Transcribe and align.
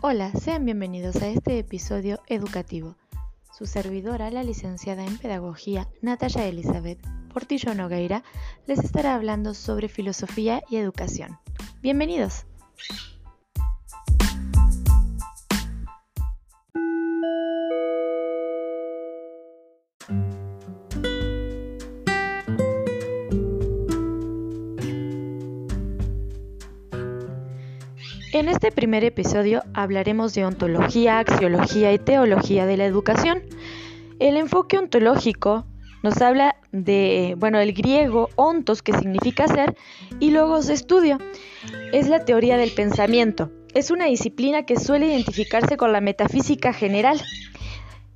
Hola, 0.00 0.30
sean 0.30 0.64
bienvenidos 0.64 1.16
a 1.16 1.26
este 1.26 1.58
episodio 1.58 2.20
educativo. 2.28 2.94
Su 3.52 3.66
servidora, 3.66 4.30
la 4.30 4.44
licenciada 4.44 5.04
en 5.04 5.18
Pedagogía 5.18 5.88
Natalia 6.02 6.46
Elizabeth 6.46 7.00
Portillo 7.34 7.74
Nogueira, 7.74 8.22
les 8.68 8.78
estará 8.78 9.16
hablando 9.16 9.54
sobre 9.54 9.88
filosofía 9.88 10.62
y 10.70 10.76
educación. 10.76 11.40
Bienvenidos. 11.82 12.46
En 28.38 28.48
este 28.48 28.70
primer 28.70 29.02
episodio 29.02 29.64
hablaremos 29.74 30.32
de 30.32 30.44
ontología, 30.44 31.18
axiología 31.18 31.92
y 31.92 31.98
teología 31.98 32.66
de 32.66 32.76
la 32.76 32.84
educación. 32.84 33.42
El 34.20 34.36
enfoque 34.36 34.78
ontológico 34.78 35.66
nos 36.04 36.22
habla 36.22 36.54
de, 36.70 37.34
bueno, 37.36 37.58
el 37.58 37.72
griego 37.72 38.30
ontos, 38.36 38.80
que 38.80 38.92
significa 38.92 39.48
ser, 39.48 39.74
y 40.20 40.30
logos 40.30 40.68
estudio. 40.68 41.18
Es 41.92 42.08
la 42.08 42.24
teoría 42.24 42.56
del 42.56 42.70
pensamiento. 42.70 43.50
Es 43.74 43.90
una 43.90 44.04
disciplina 44.04 44.64
que 44.64 44.78
suele 44.78 45.06
identificarse 45.06 45.76
con 45.76 45.90
la 45.90 46.00
metafísica 46.00 46.72
general. 46.72 47.20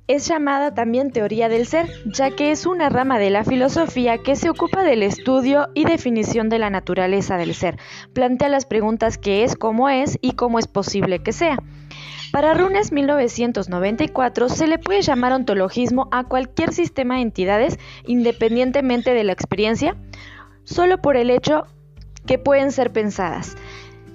Es 0.05 0.27
llamada 0.27 0.73
también 0.73 1.11
teoría 1.11 1.47
del 1.47 1.65
ser, 1.65 1.89
ya 2.05 2.29
que 2.29 2.51
es 2.51 2.65
una 2.65 2.89
rama 2.89 3.19
de 3.19 3.29
la 3.29 3.45
filosofía 3.45 4.17
que 4.17 4.35
se 4.35 4.49
ocupa 4.49 4.83
del 4.83 5.01
estudio 5.01 5.69
y 5.73 5.85
definición 5.85 6.49
de 6.49 6.59
la 6.59 6.69
naturaleza 6.69 7.37
del 7.37 7.55
ser. 7.55 7.77
Plantea 8.11 8.49
las 8.49 8.65
preguntas 8.65 9.17
qué 9.17 9.45
es, 9.45 9.55
cómo 9.55 9.87
es 9.87 10.17
y 10.19 10.33
cómo 10.33 10.59
es 10.59 10.67
posible 10.67 11.19
que 11.19 11.31
sea. 11.31 11.57
Para 12.33 12.53
Runes 12.53 12.91
1994 12.91 14.49
se 14.49 14.67
le 14.67 14.77
puede 14.77 15.03
llamar 15.03 15.31
ontologismo 15.31 16.09
a 16.11 16.25
cualquier 16.25 16.73
sistema 16.73 17.15
de 17.15 17.21
entidades 17.21 17.79
independientemente 18.05 19.13
de 19.13 19.23
la 19.23 19.31
experiencia, 19.31 19.95
solo 20.65 20.97
por 20.97 21.15
el 21.15 21.29
hecho 21.29 21.65
que 22.25 22.37
pueden 22.37 22.73
ser 22.73 22.91
pensadas. 22.91 23.55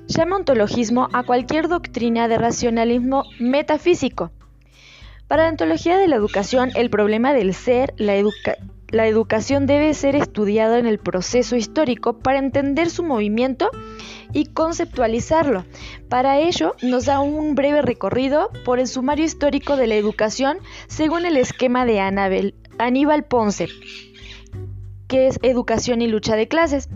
Llama 0.07 0.37
ontologismo 0.37 1.09
a 1.15 1.23
cualquier 1.23 1.67
doctrina 1.69 2.29
de 2.29 2.37
racionalismo 2.37 3.25
metafísico 3.39 4.33
para 5.29 5.45
la 5.45 5.51
ontología 5.51 5.99
de 5.99 6.09
la 6.09 6.17
educación, 6.17 6.71
el 6.75 6.89
problema 6.89 7.35
del 7.35 7.53
ser, 7.55 7.95
la, 7.99 8.17
educación 9.07 9.67
debe 9.67 9.93
ser 9.93 10.17
estudiado 10.17 10.77
en 10.77 10.87
el 10.87 10.99
proceso 10.99 11.55
histórico 11.55 12.19
para 12.19 12.39
entender 12.39 12.89
su 12.89 13.03
movimiento 13.03 13.71
y 14.33 14.47
conceptualizarlo. 14.47 15.67
Para 16.09 16.39
ello, 16.39 16.75
nos 16.83 17.05
da 17.05 17.21
un 17.21 17.55
breve 17.55 17.83
recorrido 17.83 18.51
por 18.65 18.79
el 18.79 18.87
sumario 18.87 19.27
histórico 19.27 19.77
de 19.77 19.87
la 19.87 19.97
educación 19.97 20.59
según 20.87 21.27
el 21.27 21.37
esquema 21.37 21.85
de 21.85 22.01
Aníbal 22.79 23.25
Ponce, 23.25 23.69
que 25.09 25.27
es 25.27 25.39
educación 25.43 26.01
y 26.01 26.07
lucha 26.07 26.37
de 26.37 26.49
clases. 26.49 26.89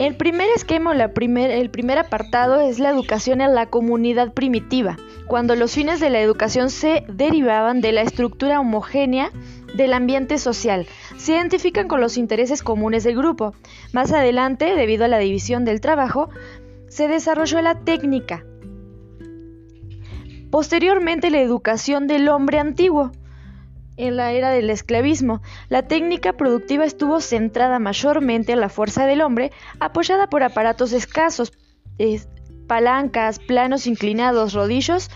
El 0.00 0.16
primer 0.16 0.48
esquema, 0.56 0.94
el 0.94 1.70
primer 1.70 1.98
apartado 1.98 2.58
es 2.58 2.78
la 2.78 2.88
educación 2.88 3.42
en 3.42 3.54
la 3.54 3.66
comunidad 3.66 4.32
primitiva 4.32 4.96
cuando 5.26 5.54
los 5.56 5.74
fines 5.74 6.00
de 6.00 6.08
la 6.08 6.22
educación 6.22 6.70
se 6.70 7.04
derivaban 7.06 7.82
de 7.82 7.92
la 7.92 8.00
estructura 8.00 8.60
homogénea 8.60 9.30
del 9.74 9.92
ambiente 9.92 10.38
social. 10.38 10.86
Se 11.18 11.32
identifican 11.32 11.86
con 11.86 12.00
los 12.00 12.16
intereses 12.16 12.62
comunes 12.62 13.04
del 13.04 13.14
grupo. 13.14 13.52
Más 13.92 14.10
adelante, 14.10 14.74
debido 14.74 15.04
a 15.04 15.08
la 15.08 15.18
división 15.18 15.66
del 15.66 15.82
trabajo, 15.82 16.30
se 16.88 17.06
desarrolló 17.06 17.60
la 17.60 17.80
técnica. 17.80 18.46
Posteriormente, 20.50 21.30
la 21.30 21.42
educación 21.42 22.06
del 22.06 22.30
hombre 22.30 22.58
antiguo. 22.58 23.12
En 24.00 24.16
la 24.16 24.32
era 24.32 24.48
del 24.48 24.70
esclavismo, 24.70 25.42
la 25.68 25.82
técnica 25.82 26.32
productiva 26.32 26.86
estuvo 26.86 27.20
centrada 27.20 27.78
mayormente 27.78 28.52
en 28.52 28.60
la 28.60 28.70
fuerza 28.70 29.04
del 29.04 29.20
hombre, 29.20 29.52
apoyada 29.78 30.26
por 30.26 30.42
aparatos 30.42 30.94
escasos, 30.94 31.52
palancas, 32.66 33.40
planos 33.40 33.86
inclinados, 33.86 34.54
rodillos 34.54 35.10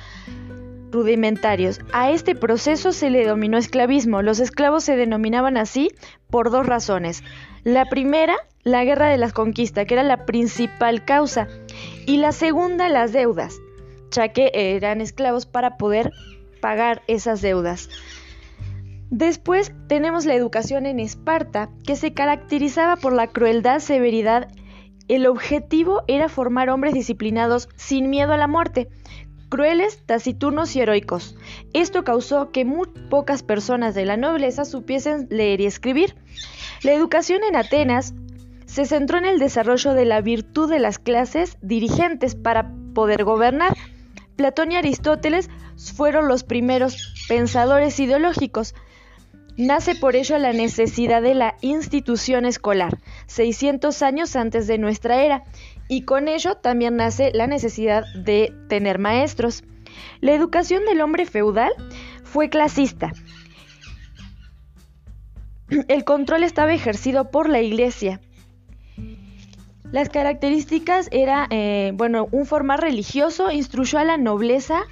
rudimentarios. 0.92 1.80
A 1.94 2.10
este 2.10 2.34
proceso 2.34 2.92
se 2.92 3.08
le 3.08 3.20
denominó 3.20 3.56
esclavismo. 3.56 4.20
Los 4.20 4.38
esclavos 4.38 4.84
se 4.84 4.96
denominaban 4.96 5.56
así 5.56 5.90
por 6.28 6.50
dos 6.50 6.66
razones. 6.66 7.24
La 7.62 7.86
primera, 7.86 8.36
la 8.64 8.84
guerra 8.84 9.08
de 9.08 9.16
las 9.16 9.32
conquistas, 9.32 9.86
que 9.86 9.94
era 9.94 10.02
la 10.02 10.26
principal 10.26 11.06
causa, 11.06 11.48
y 12.04 12.18
la 12.18 12.32
segunda, 12.32 12.90
las 12.90 13.14
deudas, 13.14 13.54
ya 14.10 14.28
que 14.28 14.50
eran 14.52 15.00
esclavos 15.00 15.46
para 15.46 15.78
poder 15.78 16.12
pagar 16.60 17.00
esas 17.06 17.40
deudas. 17.40 17.88
Después 19.16 19.72
tenemos 19.86 20.24
la 20.26 20.34
educación 20.34 20.86
en 20.86 20.98
Esparta, 20.98 21.70
que 21.86 21.94
se 21.94 22.14
caracterizaba 22.14 22.96
por 22.96 23.12
la 23.12 23.28
crueldad, 23.28 23.78
severidad 23.78 24.48
el 25.06 25.28
objetivo 25.28 26.02
era 26.08 26.28
formar 26.28 26.68
hombres 26.68 26.94
disciplinados 26.94 27.68
sin 27.76 28.10
miedo 28.10 28.32
a 28.32 28.36
la 28.36 28.48
muerte, 28.48 28.88
crueles, 29.50 30.04
taciturnos 30.04 30.74
y 30.74 30.80
heroicos. 30.80 31.36
Esto 31.74 32.02
causó 32.02 32.50
que 32.50 32.64
muy 32.64 32.88
pocas 33.08 33.44
personas 33.44 33.94
de 33.94 34.04
la 34.04 34.16
nobleza 34.16 34.64
supiesen 34.64 35.28
leer 35.30 35.60
y 35.60 35.66
escribir. 35.66 36.16
La 36.82 36.92
educación 36.92 37.44
en 37.44 37.54
Atenas 37.54 38.14
se 38.66 38.84
centró 38.84 39.18
en 39.18 39.26
el 39.26 39.38
desarrollo 39.38 39.94
de 39.94 40.06
la 40.06 40.22
virtud 40.22 40.68
de 40.68 40.80
las 40.80 40.98
clases 40.98 41.56
dirigentes 41.62 42.34
para 42.34 42.72
poder 42.94 43.22
gobernar. 43.22 43.76
Platón 44.34 44.72
y 44.72 44.76
Aristóteles 44.76 45.50
fueron 45.76 46.26
los 46.26 46.42
primeros 46.42 47.14
pensadores 47.28 48.00
ideológicos. 48.00 48.74
Nace 49.56 49.94
por 49.94 50.16
ello 50.16 50.36
la 50.38 50.52
necesidad 50.52 51.22
de 51.22 51.34
la 51.34 51.56
institución 51.60 52.44
escolar, 52.44 52.98
600 53.26 54.02
años 54.02 54.34
antes 54.34 54.66
de 54.66 54.78
nuestra 54.78 55.22
era, 55.22 55.44
y 55.88 56.02
con 56.02 56.26
ello 56.26 56.56
también 56.56 56.96
nace 56.96 57.30
la 57.34 57.46
necesidad 57.46 58.04
de 58.14 58.52
tener 58.68 58.98
maestros. 58.98 59.62
La 60.20 60.32
educación 60.32 60.84
del 60.86 61.00
hombre 61.00 61.24
feudal 61.24 61.72
fue 62.24 62.48
clasista. 62.48 63.12
El 65.88 66.04
control 66.04 66.42
estaba 66.42 66.74
ejercido 66.74 67.30
por 67.30 67.48
la 67.48 67.60
iglesia. 67.60 68.20
Las 69.92 70.08
características 70.08 71.08
era, 71.12 71.46
eh, 71.50 71.92
bueno, 71.94 72.26
un 72.32 72.46
formar 72.46 72.80
religioso 72.80 73.52
instruyó 73.52 73.98
a 73.98 74.04
la 74.04 74.16
nobleza 74.16 74.82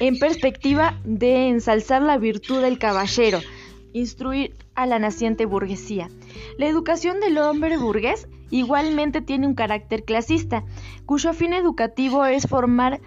en 0.00 0.18
perspectiva 0.18 1.00
de 1.04 1.48
ensalzar 1.48 2.02
la 2.02 2.18
virtud 2.18 2.60
del 2.60 2.78
caballero, 2.78 3.40
instruir 3.94 4.54
a 4.74 4.84
la 4.84 4.98
naciente 4.98 5.46
burguesía. 5.46 6.10
La 6.58 6.66
educación 6.66 7.20
del 7.20 7.38
hombre 7.38 7.78
burgués 7.78 8.28
igualmente 8.50 9.22
tiene 9.22 9.46
un 9.46 9.54
carácter 9.54 10.04
clasista, 10.04 10.64
cuyo 11.06 11.32
fin 11.32 11.54
educativo 11.54 12.26
es 12.26 12.46
formar 12.46 13.00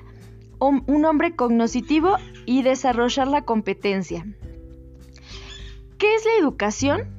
un 0.60 1.06
hombre 1.06 1.36
cognoscitivo 1.36 2.16
y 2.48 2.64
desarrollar 2.64 3.28
la 3.28 3.44
competencia. 3.44 4.26
¿Qué 6.00 6.16
es 6.16 6.26
la 6.26 6.32
educación? 6.40 7.17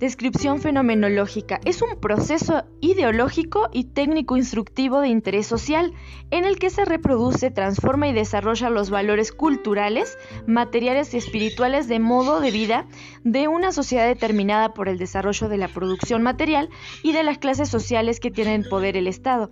Descripción 0.00 0.62
fenomenológica. 0.62 1.60
Es 1.66 1.82
un 1.82 2.00
proceso 2.00 2.64
ideológico 2.80 3.68
y 3.70 3.84
técnico 3.84 4.38
instructivo 4.38 5.02
de 5.02 5.08
interés 5.08 5.46
social 5.46 5.92
en 6.30 6.46
el 6.46 6.58
que 6.58 6.70
se 6.70 6.86
reproduce, 6.86 7.50
transforma 7.50 8.08
y 8.08 8.14
desarrolla 8.14 8.70
los 8.70 8.88
valores 8.88 9.30
culturales, 9.30 10.16
materiales 10.46 11.12
y 11.12 11.18
espirituales 11.18 11.86
de 11.86 11.98
modo 11.98 12.40
de 12.40 12.50
vida 12.50 12.86
de 13.24 13.46
una 13.46 13.72
sociedad 13.72 14.06
determinada 14.06 14.72
por 14.72 14.88
el 14.88 14.96
desarrollo 14.96 15.50
de 15.50 15.58
la 15.58 15.68
producción 15.68 16.22
material 16.22 16.70
y 17.02 17.12
de 17.12 17.22
las 17.22 17.36
clases 17.36 17.68
sociales 17.68 18.20
que 18.20 18.30
tienen 18.30 18.64
poder 18.64 18.96
el 18.96 19.06
Estado. 19.06 19.50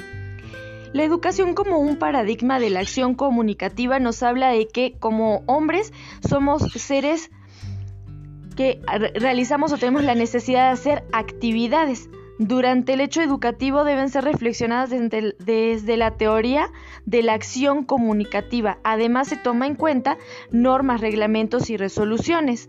La 0.94 1.04
educación 1.04 1.52
como 1.52 1.78
un 1.78 1.98
paradigma 1.98 2.58
de 2.58 2.70
la 2.70 2.80
acción 2.80 3.14
comunicativa 3.14 3.98
nos 3.98 4.22
habla 4.22 4.48
de 4.48 4.66
que 4.66 4.94
como 4.98 5.42
hombres 5.44 5.92
somos 6.26 6.62
seres 6.72 7.30
que 8.58 8.82
realizamos 9.14 9.72
o 9.72 9.78
tenemos 9.78 10.02
la 10.02 10.16
necesidad 10.16 10.64
de 10.64 10.72
hacer 10.72 11.04
actividades. 11.12 12.10
Durante 12.40 12.94
el 12.94 13.00
hecho 13.00 13.22
educativo 13.22 13.84
deben 13.84 14.08
ser 14.08 14.24
reflexionadas 14.24 14.90
desde, 14.90 15.96
la 15.96 16.16
teoría 16.16 16.68
de 17.06 17.22
la 17.22 17.34
acción 17.34 17.84
comunicativa. 17.84 18.78
Además 18.82 19.28
se 19.28 19.36
toma 19.36 19.68
en 19.68 19.76
cuenta 19.76 20.18
normas, 20.50 21.00
reglamentos 21.00 21.70
y 21.70 21.76
resoluciones. 21.76 22.68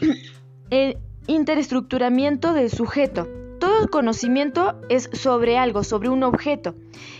El 0.70 0.96
interestructuramiento 1.26 2.54
del 2.54 2.70
sujeto. 2.70 3.28
Todo 3.60 3.90
conocimiento 3.90 4.80
es 4.88 5.10
sobre 5.12 5.58
algo, 5.58 5.84
sobre 5.84 6.08
un 6.08 6.22
objeto. 6.22 6.76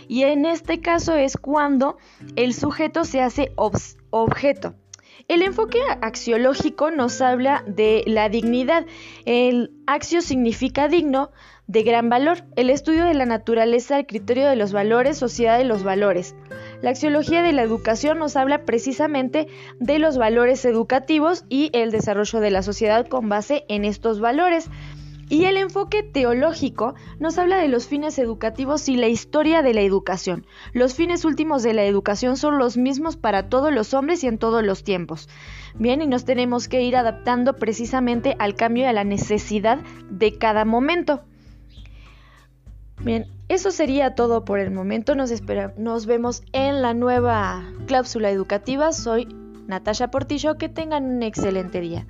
Y 0.07 0.23
en 0.23 0.47
este 0.47 0.81
caso 0.81 1.13
es 1.13 1.37
cuando 1.37 1.97
el 2.35 2.55
sujeto 2.55 3.05
se 3.05 3.21
hace 3.21 3.51
objeto. 3.55 4.73
El 5.27 5.41
enfoque 5.41 5.79
axiológico 6.01 6.91
nos 6.91 7.21
habla 7.21 7.63
de 7.65 8.03
la 8.05 8.29
dignidad. 8.29 8.85
El 9.25 9.71
axio 9.87 10.21
significa 10.21 10.87
digno, 10.87 11.31
de 11.67 11.83
gran 11.83 12.09
valor, 12.09 12.43
el 12.57 12.69
estudio 12.69 13.05
de 13.05 13.13
la 13.13 13.25
naturaleza, 13.25 13.97
el 13.97 14.05
criterio 14.05 14.49
de 14.49 14.57
los 14.57 14.73
valores, 14.73 15.17
sociedad 15.17 15.57
de 15.57 15.63
los 15.63 15.83
valores. 15.83 16.35
La 16.81 16.89
axiología 16.89 17.41
de 17.41 17.53
la 17.53 17.61
educación 17.61 18.19
nos 18.19 18.35
habla 18.35 18.65
precisamente 18.65 19.47
de 19.79 19.99
los 19.99 20.17
valores 20.17 20.65
educativos 20.65 21.45
y 21.47 21.69
el 21.73 21.91
desarrollo 21.91 22.41
de 22.41 22.51
la 22.51 22.63
sociedad 22.63 23.07
con 23.07 23.29
base 23.29 23.63
en 23.69 23.85
estos 23.85 24.19
valores. 24.19 24.69
Y 25.29 25.45
el 25.45 25.57
enfoque 25.57 26.03
teológico 26.03 26.95
nos 27.19 27.37
habla 27.37 27.57
de 27.57 27.67
los 27.67 27.87
fines 27.87 28.19
educativos 28.19 28.89
y 28.89 28.97
la 28.97 29.07
historia 29.07 29.61
de 29.61 29.73
la 29.73 29.81
educación. 29.81 30.45
Los 30.73 30.93
fines 30.93 31.25
últimos 31.25 31.63
de 31.63 31.73
la 31.73 31.85
educación 31.85 32.37
son 32.37 32.57
los 32.57 32.77
mismos 32.77 33.15
para 33.17 33.49
todos 33.49 33.73
los 33.73 33.93
hombres 33.93 34.23
y 34.23 34.27
en 34.27 34.37
todos 34.37 34.63
los 34.63 34.83
tiempos. 34.83 35.29
Bien, 35.75 36.01
y 36.01 36.07
nos 36.07 36.25
tenemos 36.25 36.67
que 36.67 36.83
ir 36.83 36.95
adaptando 36.95 37.55
precisamente 37.55 38.35
al 38.37 38.55
cambio 38.55 38.83
y 38.83 38.87
a 38.87 38.93
la 38.93 39.03
necesidad 39.03 39.79
de 40.09 40.37
cada 40.37 40.65
momento. 40.65 41.21
Bien, 43.01 43.25
eso 43.49 43.71
sería 43.71 44.15
todo 44.15 44.45
por 44.45 44.59
el 44.59 44.71
momento. 44.71 45.15
Nos, 45.15 45.31
nos 45.77 46.05
vemos 46.05 46.43
en 46.53 46.81
la 46.81 46.93
nueva 46.93 47.63
cláusula 47.87 48.29
educativa. 48.29 48.91
Soy 48.93 49.27
Natasha 49.67 50.09
Portillo. 50.09 50.57
Que 50.57 50.69
tengan 50.69 51.05
un 51.05 51.23
excelente 51.23 51.81
día. 51.81 52.05